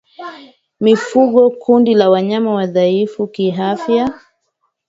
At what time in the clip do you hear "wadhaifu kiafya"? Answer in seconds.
2.53-4.19